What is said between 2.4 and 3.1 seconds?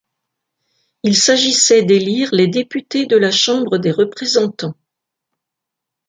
députés